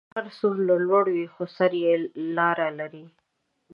[0.05, 1.93] که غر هر څومره لوړی وي، خو سر یې
[2.35, 3.05] لار لري.